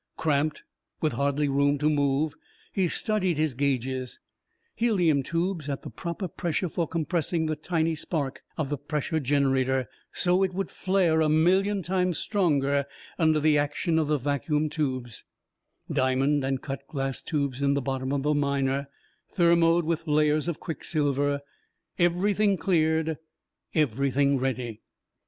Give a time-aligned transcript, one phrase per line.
[0.17, 0.63] Cramped,
[0.99, 2.33] with hardly room to move,
[2.73, 4.19] he studied his gages.
[4.73, 9.87] Helium tubes at the proper pressure for compressing the tiny spark of the pressure generator,
[10.11, 12.85] so it would flare a million times stronger
[13.19, 15.23] under the action of the vacuum tubes:
[15.87, 18.87] diamond and cut glass tubes in the bottom of the Miner,
[19.31, 21.41] thermoed with layers of quicksilver:
[21.99, 23.19] everything cleared,
[23.75, 24.81] everything ready.